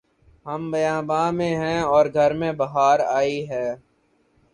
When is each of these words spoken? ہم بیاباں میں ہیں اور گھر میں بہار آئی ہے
ہم 0.45 0.71
بیاباں 0.71 1.31
میں 1.31 1.55
ہیں 1.55 1.79
اور 1.83 2.05
گھر 2.13 2.33
میں 2.33 2.51
بہار 2.53 2.99
آئی 3.09 3.49
ہے 3.49 3.67